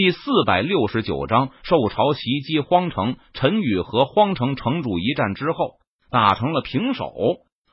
[0.00, 3.16] 第四百六十九章，受朝袭击荒城。
[3.34, 5.72] 陈宇和荒城城主一战之后，
[6.08, 7.12] 打成了平手。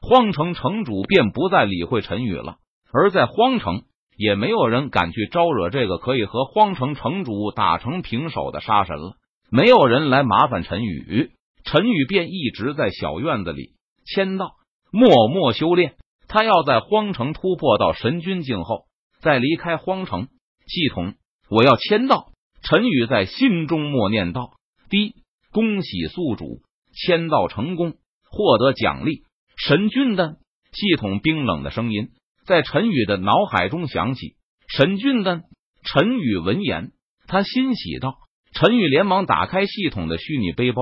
[0.01, 2.55] 荒城城主便不再理会陈宇了，
[2.91, 3.83] 而在荒城
[4.17, 9.17] 也没有人敢去招惹这个可以和荒城城主打成平手的杀神了。
[9.51, 11.29] 没有人来麻烦陈宇，
[11.63, 13.73] 陈宇便一直在小院子里
[14.03, 14.53] 签到，
[14.91, 15.93] 默默修炼。
[16.27, 18.85] 他要在荒城突破到神君境后，
[19.21, 20.29] 再离开荒城
[20.65, 21.13] 系统。
[21.49, 22.31] 我要签到。
[22.61, 24.53] 陈宇在心中默念道
[24.89, 25.13] ：“第一，
[25.51, 26.61] 恭喜宿主
[26.93, 27.93] 签到成功，
[28.31, 29.21] 获得奖励
[29.55, 30.37] 神君丹。”
[30.73, 32.09] 系统冰冷的声音
[32.45, 34.35] 在陈宇的脑海中响起
[34.67, 35.43] ：“神君丹。”
[35.85, 36.91] 陈宇闻言，
[37.27, 38.15] 他欣喜道
[38.51, 40.81] ：“陈宇，连忙打开系统的虚拟背包，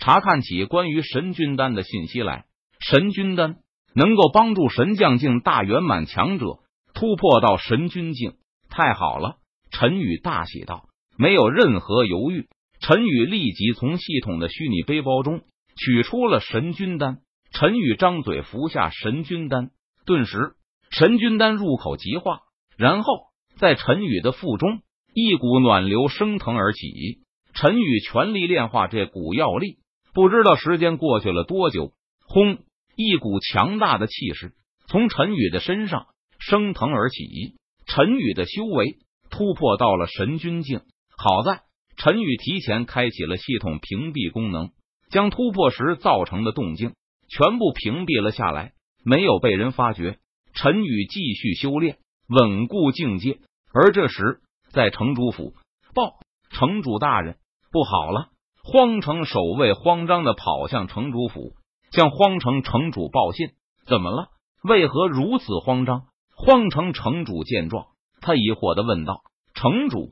[0.00, 2.44] 查看起关于神君丹的信息来。
[2.80, 3.58] 神君丹
[3.94, 6.46] 能够帮助神将境大圆满强者
[6.92, 8.34] 突破到神君境，
[8.68, 9.36] 太好了！”
[9.80, 12.48] 陈宇大喜道：“没有任何犹豫。”
[12.86, 15.40] 陈宇立即从系统的虚拟背包中
[15.74, 17.20] 取出了神君丹。
[17.50, 19.70] 陈宇张嘴服下神君丹，
[20.04, 20.52] 顿时
[20.90, 22.40] 神君丹入口即化，
[22.76, 24.82] 然后在陈宇的腹中
[25.14, 27.22] 一股暖流升腾而起。
[27.54, 29.78] 陈宇全力炼化这股药力，
[30.12, 31.94] 不知道时间过去了多久，
[32.26, 32.58] 轰！
[32.96, 34.52] 一股强大的气势
[34.88, 37.54] 从陈宇的身上升腾而起。
[37.86, 38.98] 陈宇的修为。
[39.40, 40.82] 突破到了神君境，
[41.16, 41.62] 好在
[41.96, 44.68] 陈宇提前开启了系统屏蔽功能，
[45.10, 46.92] 将突破时造成的动静
[47.26, 50.18] 全部屏蔽了下来，没有被人发觉。
[50.52, 51.96] 陈宇继续修炼，
[52.28, 53.38] 稳固境界。
[53.72, 54.40] 而这时，
[54.72, 55.54] 在城主府，
[55.94, 56.18] 报
[56.50, 57.38] 城主大人，
[57.72, 58.28] 不好了！
[58.62, 61.54] 荒城守卫慌张的跑向城主府，
[61.92, 63.52] 向荒城城主报信。
[63.86, 64.28] 怎么了？
[64.62, 66.02] 为何如此慌张？
[66.36, 67.86] 荒城城主见状。
[68.22, 69.22] 他疑惑的问道
[69.60, 70.08] ：“城主，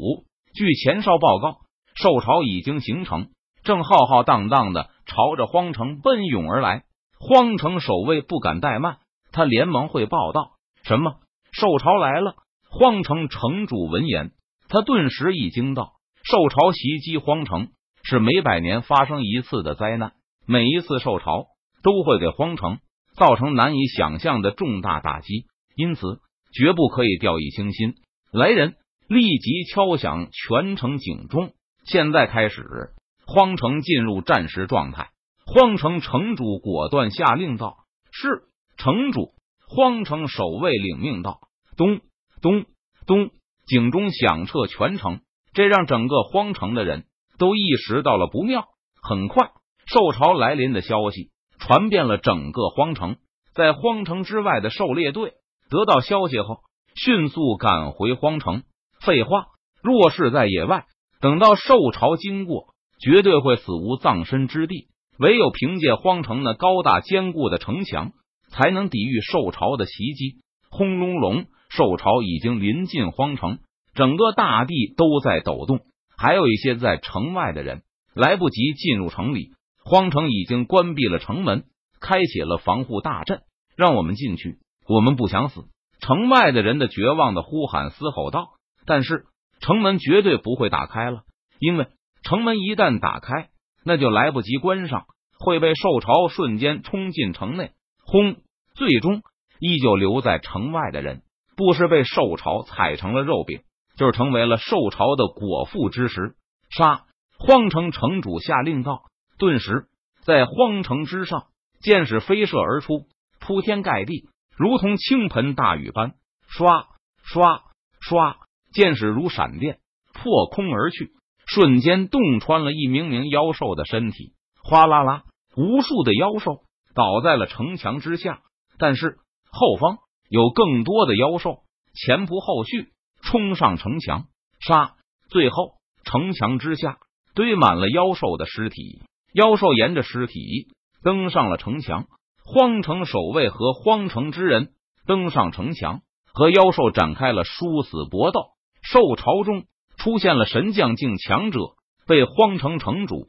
[0.53, 1.61] 据前哨报告，
[1.95, 3.31] 兽潮已经形成，
[3.65, 6.85] 正浩浩荡荡的朝着荒城奔涌而来。
[7.19, 8.99] 荒城守卫不敢怠慢，
[9.33, 10.51] 他连忙汇报道
[10.85, 11.15] ：‘什么？
[11.51, 12.35] 兽潮来了？’
[12.69, 14.33] 荒城城主闻言，
[14.69, 15.93] 他顿时一惊道
[16.25, 17.69] ：‘兽潮袭击荒城
[18.03, 20.13] 是每百年发生一次的灾难，
[20.47, 21.47] 每一次兽潮
[21.83, 22.81] 都会给荒城
[23.17, 26.21] 造成难以想象的重大打击，因此。’”
[26.53, 27.95] 绝不可以掉以轻心。
[28.33, 28.77] 来人，
[29.09, 31.53] 立即敲响全城警钟。
[31.87, 32.91] 现在开始，
[33.27, 35.09] 荒城进入战时状态。
[35.47, 37.79] 荒城城主果断下令道
[38.13, 38.43] ：“是
[38.77, 39.33] 城主。”
[39.67, 41.41] 荒城守卫领命道
[41.77, 42.01] ：“咚
[42.43, 42.67] 咚
[43.07, 43.31] 咚！”
[43.67, 45.21] 警钟响彻全城，
[45.55, 47.07] 这让整个荒城的人
[47.39, 48.67] 都意识到了不妙。
[49.03, 49.51] 很快，
[49.87, 53.17] 兽潮来临的消息传遍了整个荒城。
[53.55, 55.33] 在荒城之外的狩猎队。
[55.71, 56.61] 得到消息后，
[56.95, 58.63] 迅速赶回荒城。
[59.01, 59.47] 废话，
[59.83, 60.85] 若是在野外，
[61.21, 64.89] 等到兽潮经过，绝对会死无葬身之地。
[65.19, 68.13] 唯有凭借荒城那高大坚固的城墙，
[68.51, 70.37] 才能抵御兽潮的袭击。
[70.71, 73.59] 轰隆隆，兽潮已经临近荒城，
[73.95, 75.81] 整个大地都在抖动。
[76.17, 77.83] 还有一些在城外的人
[78.15, 79.51] 来不及进入城里，
[79.85, 81.65] 荒城已经关闭了城门，
[82.01, 83.43] 开启了防护大阵，
[83.77, 84.59] 让我们进去。
[84.87, 85.65] 我们不想死！
[86.01, 88.51] 城外的人的绝望的呼喊嘶吼道
[88.89, 89.27] ：“但是
[89.61, 91.25] 城门绝对不会打开了，
[91.61, 91.89] 因为
[92.23, 93.51] 城门一旦打开，
[93.85, 95.05] 那就来不及关上，
[95.39, 97.73] 会被兽潮瞬间冲进城内。
[98.03, 98.37] 轰！
[98.75, 99.23] 最终
[99.61, 101.23] 依旧留在城外的人，
[101.55, 103.61] 不是被兽潮踩成了肉饼，
[103.99, 106.35] 就是成为了兽潮的果腹之食。
[106.71, 107.05] 杀！
[107.39, 109.03] 荒城城主下令道。
[109.39, 109.87] 顿时，
[110.23, 111.49] 在荒城之上，
[111.83, 113.07] 箭矢飞射而出，
[113.39, 114.31] 铺天盖地。
[114.57, 116.15] 如同倾盆大雨般，
[116.49, 116.87] 刷
[117.23, 117.63] 刷
[118.01, 118.39] 刷，
[118.79, 119.81] 箭矢如闪电
[120.15, 121.11] 破空而去，
[121.49, 124.35] 瞬间洞穿了一名名妖兽的身体。
[124.63, 125.25] 哗啦啦，
[125.57, 126.61] 无数的妖兽
[126.95, 128.39] 倒在了城墙之下。
[128.79, 129.17] 但是
[129.51, 129.99] 后方
[130.29, 131.63] 有更多的妖兽
[131.93, 132.91] 前仆后续
[133.21, 134.27] 冲上城墙，
[134.61, 134.93] 杀！
[135.29, 135.73] 最后
[136.05, 136.99] 城墙之下
[137.35, 139.03] 堆满了妖兽的尸体，
[139.35, 140.69] 妖兽沿着尸体
[141.03, 142.07] 登上了城墙。
[142.45, 144.71] 荒城守卫和荒城之人
[145.05, 146.03] 登上城墙，
[146.33, 148.53] 和妖兽展开了殊死搏斗。
[148.91, 149.65] 兽潮中
[149.99, 151.61] 出现了神将境强者，
[152.07, 153.27] 被荒城城主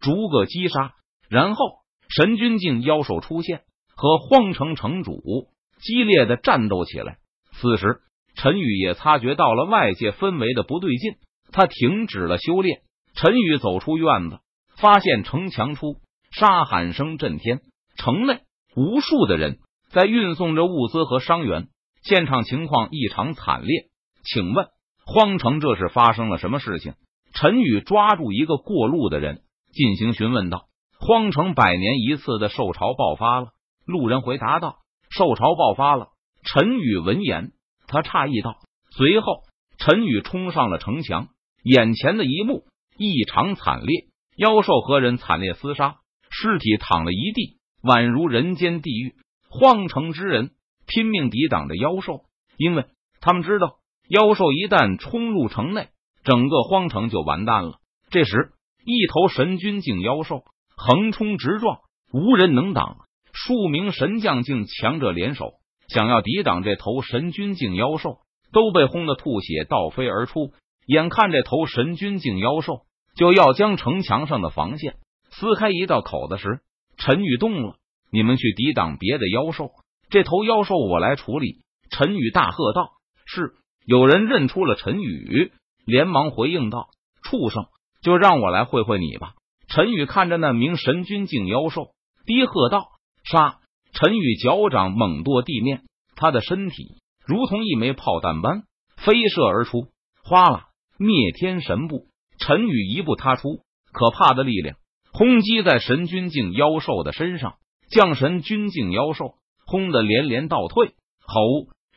[0.00, 0.92] 逐个击杀。
[1.28, 1.64] 然后
[2.08, 3.62] 神君境妖兽出现，
[3.96, 5.48] 和荒城城主
[5.80, 7.16] 激烈的战斗起来。
[7.50, 8.02] 此时，
[8.36, 11.14] 陈宇也察觉到了外界氛围的不对劲，
[11.50, 12.82] 他停止了修炼。
[13.14, 14.38] 陈宇走出院子，
[14.76, 15.96] 发现城墙处
[16.30, 17.60] 杀喊声震天，
[17.96, 18.40] 城内。
[18.76, 19.58] 无数的人
[19.90, 21.66] 在运送着物资和伤员，
[22.04, 23.88] 现场情况异常惨烈。
[24.24, 24.68] 请问
[25.04, 26.94] 荒城这是发生了什么事情？
[27.34, 30.66] 陈宇抓住一个过路的人进行询问道
[31.00, 33.48] ：“荒城百年一次的兽潮爆发了。”
[33.84, 34.78] 路人回答道
[35.10, 36.08] ：“兽潮爆发了。”
[36.44, 37.52] 陈宇闻言，
[37.86, 38.56] 他诧异道
[38.96, 39.42] ：“随后，
[39.78, 41.28] 陈宇冲上了城墙，
[41.64, 42.64] 眼前的一幕
[42.96, 44.06] 异常惨烈，
[44.36, 45.96] 妖兽和人惨烈厮杀，
[46.30, 49.14] 尸体躺了一地，宛如人间地狱。
[49.48, 50.50] 荒城之人
[50.86, 52.22] 拼命抵挡着妖兽，
[52.56, 52.86] 因为
[53.20, 53.76] 他们知道，
[54.08, 55.88] 妖兽一旦冲入城内，
[56.24, 57.78] 整个荒城就完蛋了。
[58.10, 58.52] 这时，
[58.84, 60.44] 一头神君境妖兽
[60.76, 61.78] 横冲直撞，
[62.12, 62.98] 无人能挡。
[63.32, 65.54] 数名神将境强者联手。
[65.88, 68.18] 想要抵挡这头神君境妖兽，
[68.52, 70.52] 都被轰得吐血倒飞而出。
[70.86, 72.82] 眼看这头神君境妖兽
[73.14, 74.96] 就要将城墙上的防线
[75.30, 76.60] 撕开一道口子时，
[76.96, 77.76] 陈宇动了
[78.10, 79.70] ：“你们去抵挡别的妖兽，
[80.10, 82.90] 这头妖兽我来处理。”陈宇大喝道
[83.24, 85.52] ：“是！”有人认出了陈宇，
[85.84, 86.88] 连忙回应道
[87.22, 87.66] ：“畜生，
[88.02, 89.34] 就让我来会会你吧！”
[89.68, 91.92] 陈宇看着那名神君境妖兽，
[92.26, 92.88] 低喝道
[93.24, 93.58] ：“杀！”
[93.92, 95.82] 陈宇脚掌猛跺地面，
[96.16, 96.96] 他的身体
[97.26, 98.62] 如同一枚炮弹般
[98.96, 99.88] 飞射而出。
[100.24, 100.68] 哗啦！
[100.98, 102.06] 灭天神步，
[102.38, 103.62] 陈宇一步踏出，
[103.92, 104.76] 可怕的力量
[105.12, 107.56] 轰击在神君境妖兽的身上，
[107.90, 109.34] 将神君境妖兽
[109.66, 110.94] 轰得连连倒退。
[111.26, 111.40] 吼！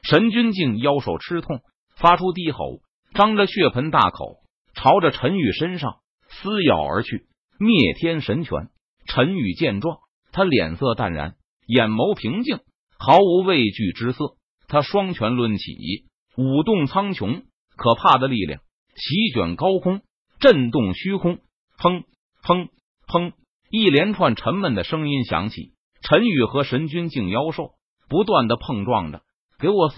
[0.03, 1.61] 神君境妖兽吃痛，
[1.95, 2.79] 发出低吼，
[3.13, 4.39] 张着血盆大口，
[4.73, 5.97] 朝着陈宇身上
[6.27, 7.27] 撕咬而去。
[7.57, 8.69] 灭天神拳！
[9.07, 9.99] 陈宇见状，
[10.31, 11.35] 他脸色淡然。
[11.67, 12.59] 眼眸平静，
[12.99, 14.35] 毫无畏惧之色。
[14.67, 15.73] 他双拳抡起，
[16.37, 17.43] 舞动苍穹，
[17.77, 18.61] 可怕的力量
[18.95, 20.01] 席卷高空，
[20.39, 21.39] 震动虚空。
[21.77, 22.03] 砰
[22.43, 22.67] 砰
[23.07, 23.33] 砰！
[23.69, 25.73] 一连串沉闷的声音响起。
[26.01, 27.71] 陈宇和神君境妖兽
[28.09, 29.21] 不断的碰撞着，
[29.59, 29.95] 给我死！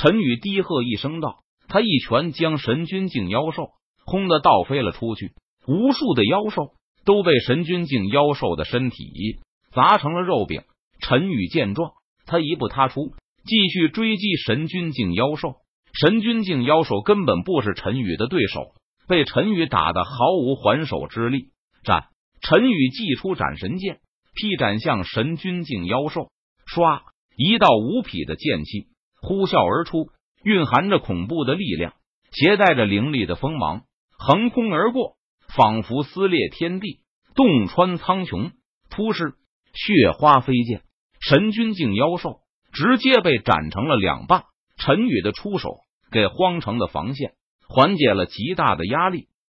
[0.00, 3.70] 陈宇低喝一声道：“他一拳将神君境妖兽
[4.04, 5.32] 轰的倒飞了出去。
[5.66, 6.74] 无数的妖兽
[7.04, 9.40] 都被神君境妖兽的身体
[9.72, 10.62] 砸成了肉饼。”
[11.02, 11.94] 陈宇见状，
[12.26, 13.12] 他一步踏出，
[13.44, 15.56] 继续追击神君境妖兽。
[15.92, 18.74] 神君境妖兽根本不是陈宇的对手，
[19.08, 21.50] 被陈宇打得毫无还手之力。
[21.82, 22.04] 战！
[22.40, 23.98] 陈宇祭出斩神剑，
[24.36, 26.30] 劈斩向神君境妖兽。
[26.72, 27.02] 唰！
[27.36, 28.86] 一道无匹的剑气
[29.20, 30.10] 呼啸而出，
[30.42, 31.94] 蕴含着恐怖的力量，
[32.32, 33.82] 携带着凌厉的锋芒，
[34.18, 35.16] 横空而过，
[35.54, 37.00] 仿佛撕裂天地，
[37.34, 38.52] 洞穿苍穹。
[38.90, 39.34] 突施，
[39.74, 40.82] 血花飞溅。
[41.20, 42.40] 神君境妖兽
[42.72, 44.44] 直接被斩成了两半，
[44.76, 45.80] 陈宇的出手
[46.10, 47.32] 给荒城的防线
[47.68, 49.28] 缓解了极大的压力。